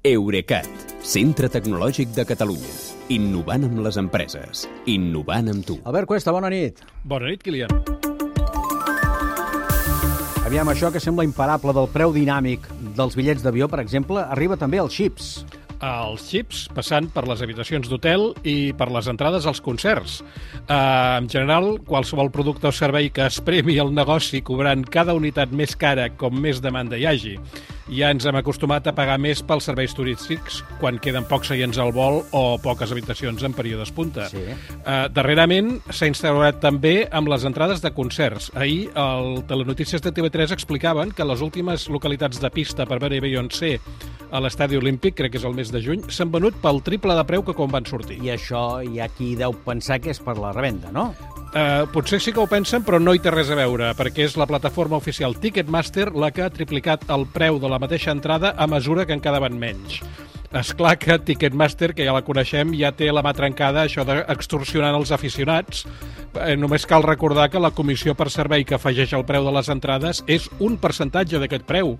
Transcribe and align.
Eurecat, 0.00 0.64
centre 1.04 1.50
tecnològic 1.52 2.14
de 2.16 2.24
Catalunya. 2.24 2.70
Innovant 3.12 3.66
amb 3.66 3.82
les 3.84 3.98
empreses. 4.00 4.62
Innovant 4.88 5.50
amb 5.52 5.66
tu. 5.68 5.74
Albert 5.84 6.08
Cuesta, 6.08 6.32
bona 6.32 6.48
nit. 6.48 6.78
Bona 7.04 7.28
nit, 7.28 7.42
Kilian. 7.44 7.68
Aviam, 10.48 10.70
això 10.72 10.88
que 10.88 11.02
sembla 11.04 11.26
imparable 11.28 11.74
del 11.76 11.90
preu 11.92 12.14
dinàmic 12.16 12.64
dels 12.96 13.12
bitllets 13.12 13.44
d'avió, 13.44 13.68
per 13.68 13.82
exemple, 13.82 14.24
arriba 14.24 14.56
també 14.56 14.80
als 14.80 14.96
xips. 14.96 15.28
Els 15.84 16.24
xips 16.30 16.62
passant 16.72 17.10
per 17.12 17.26
les 17.28 17.42
habitacions 17.44 17.90
d'hotel 17.92 18.30
i 18.40 18.72
per 18.76 18.88
les 18.88 19.10
entrades 19.12 19.44
als 19.44 19.60
concerts. 19.60 20.22
Uh, 20.62 21.20
en 21.20 21.28
general, 21.28 21.74
qualsevol 21.84 22.32
producte 22.32 22.68
o 22.68 22.72
servei 22.72 23.12
que 23.12 23.28
es 23.28 23.42
premi 23.44 23.76
el 23.84 23.92
negoci 23.92 24.40
cobrant 24.40 24.80
cada 24.88 25.12
unitat 25.16 25.52
més 25.52 25.76
cara 25.76 26.08
com 26.16 26.40
més 26.40 26.64
demanda 26.64 26.96
hi 26.96 27.04
hagi. 27.04 27.34
Ja 27.90 28.10
ens 28.14 28.22
hem 28.28 28.36
acostumat 28.38 28.86
a 28.86 28.94
pagar 28.94 29.16
més 29.18 29.40
pels 29.42 29.66
serveis 29.66 29.94
turístics 29.96 30.60
quan 30.78 31.00
queden 31.02 31.24
pocs 31.26 31.50
seients 31.50 31.78
al 31.82 31.90
vol 31.94 32.20
o 32.36 32.42
poques 32.62 32.92
habitacions 32.94 33.42
en 33.46 33.56
períodes 33.56 33.90
punta. 33.94 34.28
Sí. 34.30 34.44
Uh, 34.84 35.08
darrerament 35.10 35.72
s'ha 35.90 36.06
instaurat 36.10 36.60
també 36.62 37.08
amb 37.10 37.32
les 37.32 37.46
entrades 37.48 37.82
de 37.82 37.90
concerts. 37.96 38.52
Ahir, 38.54 38.92
el 38.94 39.42
Telenotícies 39.50 40.04
de 40.04 40.14
TV3 40.14 40.54
explicaven 40.54 41.10
que 41.10 41.26
les 41.26 41.42
últimes 41.42 41.88
localitats 41.90 42.38
de 42.38 42.52
pista 42.54 42.86
per 42.86 43.00
veure 43.02 43.20
Beyoncé 43.24 43.76
a 44.30 44.38
l'estadi 44.38 44.78
olímpic, 44.78 45.16
crec 45.18 45.34
que 45.34 45.42
és 45.42 45.48
el 45.48 45.58
mes 45.58 45.74
de 45.74 45.82
juny, 45.82 46.06
s'han 46.14 46.30
venut 46.30 46.56
pel 46.62 46.78
triple 46.86 47.18
de 47.18 47.26
preu 47.26 47.42
que 47.42 47.56
quan 47.58 47.74
van 47.74 47.90
sortir. 47.90 48.20
I 48.22 48.36
això 48.36 48.64
hi 48.86 49.02
ha 49.02 49.10
qui 49.10 49.34
deu 49.38 49.56
pensar 49.66 49.98
que 49.98 50.14
és 50.14 50.22
per 50.22 50.38
la 50.38 50.54
revenda, 50.54 50.94
no? 50.94 51.10
Uh, 51.50 51.82
potser 51.90 52.20
sí 52.22 52.30
que 52.30 52.38
ho 52.38 52.46
pensen, 52.46 52.84
però 52.86 53.00
no 53.02 53.10
hi 53.10 53.18
té 53.18 53.32
res 53.34 53.48
a 53.50 53.56
veure, 53.58 53.88
perquè 53.98 54.22
és 54.28 54.36
la 54.38 54.46
plataforma 54.46 55.00
oficial 55.00 55.34
Ticketmaster 55.34 56.12
la 56.14 56.30
que 56.30 56.44
ha 56.46 56.52
triplicat 56.54 57.08
el 57.10 57.26
preu 57.34 57.58
de 57.58 57.70
la 57.72 57.80
mateixa 57.82 58.14
entrada 58.14 58.54
a 58.54 58.68
mesura 58.70 59.06
que 59.06 59.18
en 59.18 59.24
quedaven 59.24 59.58
menys. 59.58 59.98
És 60.50 60.72
clar 60.74 60.96
que 60.98 61.14
Ticketmaster, 61.22 61.92
que 61.94 62.02
ja 62.02 62.10
la 62.10 62.24
coneixem, 62.26 62.72
ja 62.74 62.90
té 62.90 63.06
la 63.14 63.22
mà 63.22 63.30
trencada 63.38 63.84
això 63.86 64.02
d'extorsionant 64.02 64.96
els 64.98 65.12
aficionats. 65.14 65.84
Eh, 66.42 66.56
només 66.58 66.86
cal 66.90 67.06
recordar 67.06 67.46
que 67.52 67.62
la 67.62 67.70
comissió 67.70 68.16
per 68.18 68.26
servei 68.34 68.64
que 68.66 68.74
afegeix 68.74 69.14
el 69.14 69.24
preu 69.28 69.46
de 69.46 69.54
les 69.54 69.70
entrades 69.70 70.24
és 70.26 70.48
un 70.58 70.74
percentatge 70.82 71.38
d'aquest 71.38 71.68
preu, 71.70 71.94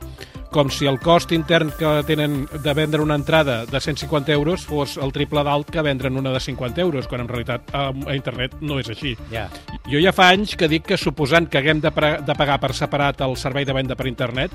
com 0.50 0.70
si 0.70 0.90
el 0.90 0.98
cost 0.98 1.30
intern 1.30 1.70
que 1.78 1.94
tenen 2.10 2.42
de 2.50 2.74
vendre 2.74 3.02
una 3.06 3.14
entrada 3.14 3.64
de 3.70 3.80
150 3.80 4.34
euros 4.34 4.66
fos 4.66 4.96
el 4.98 5.14
triple 5.14 5.46
d'alt 5.46 5.70
que 5.70 5.86
vendre'n 5.86 6.18
una 6.18 6.34
de 6.34 6.42
50 6.42 6.82
euros, 6.82 7.06
quan 7.06 7.22
en 7.22 7.30
realitat 7.30 7.70
a, 7.70 7.92
a 7.94 8.18
internet 8.18 8.58
no 8.60 8.82
és 8.82 8.90
així. 8.90 9.14
Ja. 9.30 9.46
Jo 9.86 10.02
ja 10.02 10.10
fa 10.14 10.32
anys 10.34 10.58
que 10.58 10.66
dic 10.70 10.90
que 10.90 10.98
suposant 10.98 11.46
que 11.46 11.62
haguem 11.62 11.82
de, 11.86 11.94
de 11.94 12.34
pagar 12.34 12.58
per 12.58 12.74
separat 12.74 13.22
el 13.22 13.38
servei 13.38 13.64
de 13.64 13.78
venda 13.78 13.94
per 13.94 14.10
internet, 14.10 14.50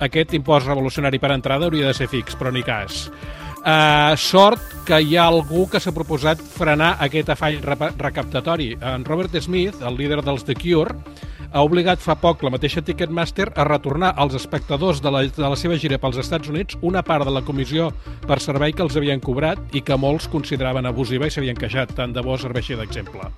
aquest 0.00 0.34
impost 0.34 0.66
revolucionari 0.66 1.18
per 1.18 1.32
entrada 1.32 1.66
hauria 1.66 1.86
de 1.86 1.94
ser 1.94 2.08
fix, 2.08 2.34
però 2.36 2.52
ni 2.52 2.62
cas. 2.62 3.10
Uh, 3.64 4.12
sort 4.20 4.60
que 4.84 4.98
hi 5.00 5.14
ha 5.16 5.24
algú 5.24 5.64
que 5.72 5.80
s'ha 5.80 5.92
proposat 5.96 6.40
frenar 6.40 6.96
aquest 7.00 7.30
afany 7.32 7.62
rep- 7.64 7.94
recaptatori. 7.96 8.74
En 8.76 9.06
Robert 9.08 9.32
Smith, 9.40 9.80
el 9.80 9.96
líder 9.96 10.20
dels 10.22 10.44
The 10.44 10.54
Cure, 10.54 10.92
ha 11.54 11.62
obligat 11.62 12.02
fa 12.02 12.16
poc 12.18 12.42
la 12.42 12.50
mateixa 12.50 12.82
Ticketmaster 12.82 13.46
a 13.54 13.64
retornar 13.64 14.12
als 14.18 14.34
espectadors 14.34 15.00
de 15.00 15.10
la, 15.14 15.22
de 15.22 15.44
la 15.48 15.56
seva 15.56 15.78
gira 15.78 15.96
pels 16.02 16.18
Estats 16.20 16.50
Units 16.50 16.76
una 16.82 17.00
part 17.06 17.24
de 17.24 17.30
la 17.32 17.44
comissió 17.46 17.92
per 18.26 18.40
servei 18.42 18.74
que 18.74 18.82
els 18.82 18.98
havien 18.98 19.22
cobrat 19.22 19.62
i 19.72 19.80
que 19.80 19.96
molts 19.96 20.28
consideraven 20.28 20.84
abusiva 20.90 21.30
i 21.30 21.32
s'havien 21.32 21.56
queixat. 21.56 21.94
Tant 21.94 22.12
de 22.12 22.20
bo 22.26 22.36
serveixi 22.36 22.76
d'exemple. 22.76 23.30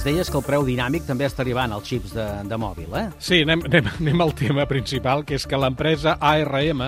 Ens 0.00 0.06
deies 0.08 0.30
que 0.32 0.38
el 0.40 0.44
preu 0.46 0.62
dinàmic 0.64 1.02
també 1.04 1.26
està 1.28 1.42
arribant 1.44 1.74
als 1.76 1.84
xips 1.90 2.14
de, 2.16 2.22
de 2.48 2.56
mòbil, 2.56 2.86
eh? 2.96 3.02
Sí, 3.20 3.42
anem, 3.44 3.60
anem, 3.68 3.90
anem 3.98 4.22
al 4.24 4.30
tema 4.32 4.64
principal, 4.64 5.26
que 5.28 5.36
és 5.36 5.44
que 5.44 5.58
l'empresa 5.60 6.14
ARM, 6.24 6.80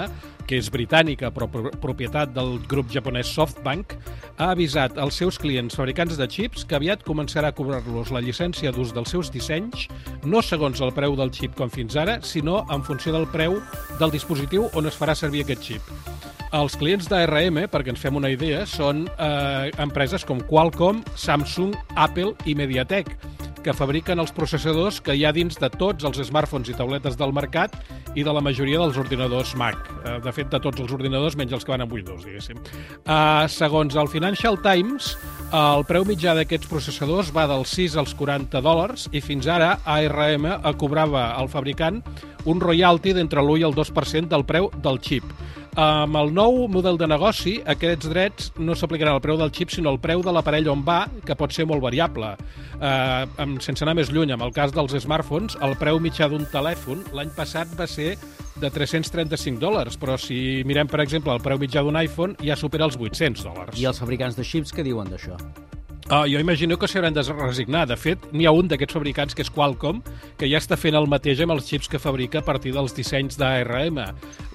que 0.48 0.56
és 0.56 0.70
britànica 0.72 1.28
però 1.28 1.44
pro- 1.52 1.74
propietat 1.82 2.32
del 2.32 2.54
grup 2.70 2.88
japonès 2.88 3.28
SoftBank, 3.36 3.92
ha 4.40 4.48
avisat 4.54 4.96
als 4.96 5.20
seus 5.20 5.36
clients 5.36 5.76
fabricants 5.76 6.16
de 6.16 6.24
xips 6.24 6.64
que 6.64 6.78
aviat 6.80 7.04
començarà 7.04 7.52
a 7.52 7.56
cobrar-los 7.60 8.14
la 8.16 8.24
llicència 8.24 8.72
d'ús 8.72 8.96
dels 8.96 9.12
seus 9.12 9.28
dissenys, 9.28 9.90
no 10.24 10.40
segons 10.40 10.80
el 10.80 10.96
preu 10.96 11.12
del 11.20 11.36
xip 11.36 11.52
com 11.60 11.68
fins 11.68 12.00
ara, 12.00 12.16
sinó 12.24 12.62
en 12.72 12.80
funció 12.80 13.12
del 13.12 13.28
preu 13.28 13.60
del 14.00 14.16
dispositiu 14.16 14.70
on 14.72 14.88
es 14.88 14.96
farà 14.96 15.12
servir 15.12 15.44
aquest 15.44 15.68
xip. 15.68 16.11
Els 16.52 16.74
clients 16.76 17.06
d'ARM, 17.08 17.62
perquè 17.72 17.94
ens 17.94 18.00
fem 18.02 18.18
una 18.18 18.28
idea, 18.28 18.66
són 18.68 19.06
eh, 19.16 19.70
empreses 19.80 20.26
com 20.28 20.42
Qualcomm, 20.44 21.00
Samsung, 21.16 21.72
Apple 21.96 22.34
i 22.44 22.52
Mediatek, 22.58 23.08
que 23.64 23.72
fabriquen 23.72 24.20
els 24.20 24.34
processadors 24.36 24.98
que 25.00 25.14
hi 25.16 25.24
ha 25.24 25.32
dins 25.32 25.56
de 25.56 25.70
tots 25.72 26.04
els 26.04 26.18
smartphones 26.28 26.68
i 26.68 26.76
tauletes 26.76 27.16
del 27.16 27.32
mercat 27.32 27.78
i 28.18 28.24
de 28.26 28.34
la 28.34 28.42
majoria 28.44 28.82
dels 28.82 28.98
ordinadors 29.00 29.54
Mac. 29.56 29.78
Eh, 30.04 30.18
De 30.20 30.32
fet, 30.36 30.50
de 30.52 30.60
tots 30.60 30.82
els 30.82 30.92
ordinadors, 30.92 31.38
menys 31.40 31.54
els 31.56 31.64
que 31.64 31.72
van 31.72 31.86
amb 31.86 31.96
Windows, 31.96 32.26
diguéssim. 32.26 32.60
Eh, 32.60 33.48
segons 33.48 33.96
el 33.96 34.12
Financial 34.12 34.60
Times, 34.60 35.16
el 35.56 35.86
preu 35.88 36.04
mitjà 36.04 36.36
d'aquests 36.36 36.68
processadors 36.68 37.32
va 37.32 37.46
dels 37.48 37.72
6 37.76 37.96
als 38.00 38.12
40 38.18 38.60
dòlars 38.60 39.08
i 39.12 39.24
fins 39.24 39.48
ara 39.48 39.78
ARM 39.84 40.46
cobrava 40.80 41.30
al 41.32 41.48
fabricant 41.48 42.02
un 42.44 42.60
royalty 42.60 43.12
d'entre 43.16 43.40
l'1 43.40 43.60
i 43.60 43.66
el 43.68 43.76
2% 43.76 44.28
del 44.28 44.44
preu 44.44 44.68
del 44.84 45.00
xip. 45.00 45.24
Amb 45.72 46.18
el 46.20 46.34
nou 46.36 46.66
model 46.68 46.98
de 47.00 47.06
negoci, 47.08 47.54
aquests 47.64 48.10
drets 48.12 48.50
no 48.60 48.74
s'aplicaran 48.76 49.16
al 49.16 49.22
preu 49.24 49.38
del 49.40 49.52
xip, 49.56 49.70
sinó 49.72 49.88
al 49.94 50.00
preu 50.04 50.20
de 50.20 50.34
l'aparell 50.34 50.68
on 50.68 50.82
va, 50.84 51.06
que 51.24 51.36
pot 51.38 51.54
ser 51.56 51.64
molt 51.64 51.80
variable. 51.80 52.34
Eh, 52.76 53.24
amb, 53.40 53.56
sense 53.64 53.80
anar 53.80 53.96
més 53.96 54.12
lluny, 54.12 54.34
amb 54.36 54.44
el 54.44 54.52
cas 54.52 54.76
dels 54.76 54.92
smartphones, 55.00 55.56
el 55.64 55.78
preu 55.80 55.96
mitjà 55.96 56.28
d'un 56.28 56.44
telèfon 56.52 57.06
l'any 57.16 57.32
passat 57.32 57.72
va 57.78 57.88
ser 57.88 58.18
de 58.60 58.68
335 58.68 59.56
dòlars, 59.62 59.96
però 59.96 60.20
si 60.20 60.60
mirem, 60.68 60.92
per 60.92 61.00
exemple, 61.00 61.32
el 61.32 61.40
preu 61.40 61.56
mitjà 61.56 61.80
d'un 61.80 61.96
iPhone, 61.96 62.36
ja 62.44 62.58
supera 62.60 62.84
els 62.84 63.00
800 63.00 63.48
dòlars. 63.48 63.80
I 63.80 63.88
els 63.88 64.04
fabricants 64.04 64.36
de 64.36 64.44
xips 64.44 64.76
què 64.76 64.84
diuen 64.84 65.08
d'això? 65.08 65.40
Uh, 66.12 66.26
jo 66.28 66.36
imagino 66.42 66.76
que 66.76 66.84
s'hi 66.84 66.98
hauran 66.98 67.14
de 67.16 67.22
resignar. 67.24 67.86
De 67.88 67.96
fet, 67.96 68.26
n'hi 68.36 68.44
ha 68.44 68.50
un 68.52 68.66
d'aquests 68.68 68.92
fabricants, 68.92 69.32
que 69.32 69.40
és 69.46 69.48
Qualcomm, 69.48 70.02
que 70.36 70.44
ja 70.50 70.58
està 70.60 70.76
fent 70.76 70.98
el 70.98 71.06
mateix 71.08 71.40
amb 71.40 71.54
els 71.54 71.64
xips 71.64 71.88
que 71.88 72.00
fabrica 72.02 72.42
a 72.42 72.44
partir 72.44 72.74
dels 72.76 72.92
dissenys 72.92 73.38
d'ARM. 73.40 73.96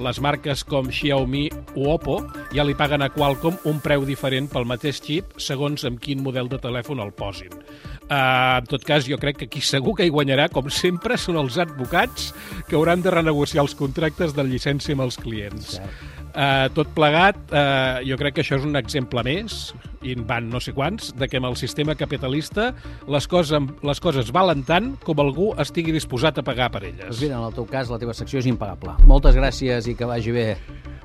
Les 0.05 0.19
marques 0.21 0.61
com 0.69 0.91
Xiaomi 0.93 1.47
o 1.73 1.87
Oppo 1.95 2.19
ja 2.53 2.61
li 2.61 2.77
paguen 2.77 3.01
a 3.01 3.09
Qualcomm 3.09 3.57
un 3.65 3.81
preu 3.81 4.05
diferent 4.05 4.51
pel 4.53 4.69
mateix 4.69 5.01
xip 5.01 5.33
segons 5.41 5.87
amb 5.89 5.97
quin 5.97 6.21
model 6.21 6.45
de 6.51 6.61
telèfon 6.61 7.01
el 7.01 7.15
posin. 7.17 7.57
Uh, 8.05 8.61
en 8.61 8.69
tot 8.69 8.85
cas, 8.85 9.09
jo 9.09 9.17
crec 9.17 9.41
que 9.41 9.49
qui 9.49 9.65
segur 9.65 9.97
que 9.97 10.05
hi 10.05 10.13
guanyarà, 10.13 10.51
com 10.53 10.69
sempre, 10.69 11.17
són 11.17 11.41
els 11.41 11.57
advocats 11.57 12.35
que 12.69 12.77
hauran 12.77 13.01
de 13.01 13.17
renegociar 13.17 13.65
els 13.65 13.73
contractes 13.73 14.37
de 14.37 14.45
llicència 14.45 14.93
amb 14.93 15.09
els 15.09 15.17
clients. 15.17 15.79
Cert. 15.81 16.05
Uh, 16.37 16.69
tot 16.77 16.93
plegat, 16.93 17.37
uh, 17.49 17.97
jo 18.05 18.13
crec 18.21 18.37
que 18.37 18.45
això 18.45 18.61
és 18.61 18.65
un 18.69 18.77
exemple 18.77 19.25
més, 19.25 19.71
i 20.01 20.13
en 20.15 20.25
van 20.27 20.49
no 20.51 20.61
sé 20.63 20.73
quants, 20.77 21.13
de 21.17 21.29
que 21.29 21.41
amb 21.41 21.49
el 21.49 21.57
sistema 21.59 21.95
capitalista 21.95 22.73
les 23.07 23.27
coses, 23.27 23.71
les 23.83 24.03
coses 24.03 24.31
valen 24.35 24.63
tant 24.67 24.93
com 25.05 25.23
algú 25.23 25.53
estigui 25.61 25.95
disposat 25.95 26.39
a 26.41 26.45
pagar 26.45 26.71
per 26.73 26.83
elles. 26.85 27.21
mira, 27.21 27.37
en 27.37 27.47
el 27.47 27.53
teu 27.53 27.65
cas, 27.65 27.89
la 27.89 27.99
teva 27.99 28.13
secció 28.13 28.39
és 28.39 28.49
impagable. 28.49 28.97
Moltes 29.07 29.35
gràcies 29.35 29.87
i 29.87 29.95
que 29.95 30.05
vagi 30.05 30.31
bé. 30.31 30.47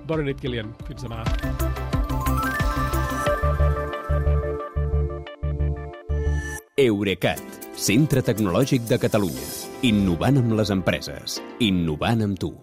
Bona 0.07 0.25
nit, 0.27 0.41
Kilian. 0.41 0.73
Fins 0.87 1.05
demà. 1.07 1.23
Eurecat, 6.83 7.43
centre 7.77 8.23
tecnològic 8.25 8.89
de 8.89 8.99
Catalunya. 8.99 9.49
Innovant 9.87 10.41
amb 10.41 10.57
les 10.59 10.73
empreses. 10.75 11.41
Innovant 11.61 12.25
amb 12.25 12.41
tu. 12.41 12.55